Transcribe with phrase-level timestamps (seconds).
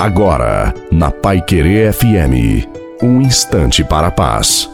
[0.00, 2.66] Agora, na Pai Querer FM,
[3.02, 4.66] um instante para a paz.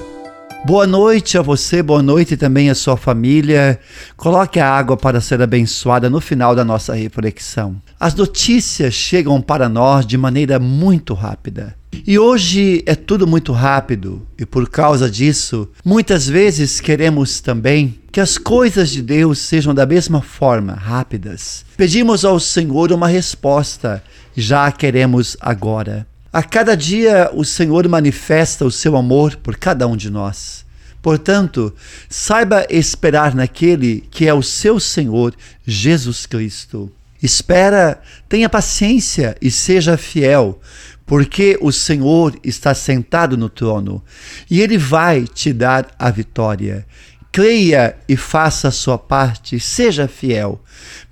[0.64, 3.76] Boa noite a você, boa noite também à sua família.
[4.16, 7.74] Coloque a água para ser abençoada no final da nossa reflexão.
[7.98, 11.74] As notícias chegam para nós de maneira muito rápida.
[12.04, 18.20] E hoje é tudo muito rápido, e por causa disso, muitas vezes queremos também que
[18.20, 21.64] as coisas de Deus sejam da mesma forma, rápidas.
[21.76, 24.02] Pedimos ao Senhor uma resposta
[24.36, 26.06] já queremos agora.
[26.32, 30.66] A cada dia o Senhor manifesta o seu amor por cada um de nós.
[31.00, 31.72] Portanto,
[32.08, 35.34] saiba esperar naquele que é o seu Senhor,
[35.66, 36.92] Jesus Cristo.
[37.22, 40.60] Espera, tenha paciência e seja fiel,
[41.06, 44.02] porque o Senhor está sentado no trono
[44.50, 46.84] e ele vai te dar a vitória.
[47.30, 50.60] Creia e faça a sua parte, seja fiel.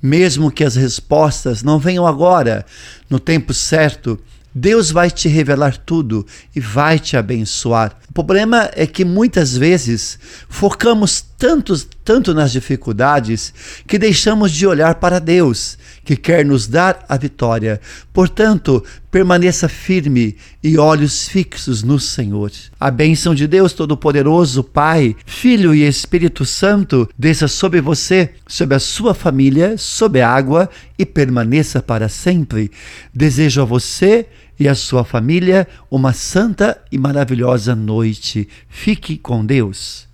[0.02, 2.66] Mesmo que as respostas não venham agora,
[3.09, 4.19] no tempo certo,
[4.55, 7.96] Deus vai te revelar tudo e vai te abençoar.
[8.09, 10.18] O problema é que muitas vezes
[10.49, 13.52] focamos tanto, tanto nas dificuldades
[13.87, 17.82] que deixamos de olhar para Deus, que quer nos dar a vitória.
[18.14, 22.50] Portanto, permaneça firme e olhos fixos no Senhor.
[22.80, 28.80] A bênção de Deus Todo-Poderoso, Pai, Filho e Espírito Santo, desça sobre você, sobre a
[28.80, 32.70] sua família, sobre a água e permaneça para sempre.
[33.12, 34.24] Desejo a você
[34.59, 38.48] e a sua família uma santa e maravilhosa noite.
[38.66, 40.09] Fique com Deus.